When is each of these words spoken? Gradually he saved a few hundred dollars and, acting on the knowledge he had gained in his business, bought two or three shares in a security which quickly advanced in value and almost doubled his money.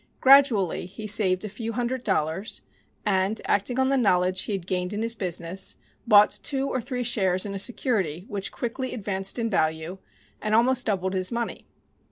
Gradually 0.19 0.87
he 0.87 1.05
saved 1.05 1.45
a 1.45 1.47
few 1.47 1.73
hundred 1.73 2.03
dollars 2.03 2.61
and, 3.05 3.39
acting 3.45 3.77
on 3.77 3.89
the 3.89 3.97
knowledge 3.99 4.41
he 4.41 4.53
had 4.53 4.65
gained 4.65 4.93
in 4.93 5.03
his 5.03 5.13
business, 5.13 5.75
bought 6.07 6.39
two 6.41 6.67
or 6.67 6.81
three 6.81 7.03
shares 7.03 7.45
in 7.45 7.53
a 7.53 7.59
security 7.59 8.25
which 8.27 8.51
quickly 8.51 8.95
advanced 8.95 9.37
in 9.37 9.47
value 9.47 9.99
and 10.41 10.55
almost 10.55 10.87
doubled 10.87 11.13
his 11.13 11.31
money. 11.31 11.67